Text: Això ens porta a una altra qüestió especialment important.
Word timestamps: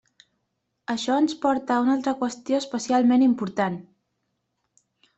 Això 0.93 1.17
ens 1.25 1.35
porta 1.43 1.77
a 1.77 1.85
una 1.85 1.95
altra 1.97 2.15
qüestió 2.23 2.65
especialment 2.65 3.29
important. 3.31 3.81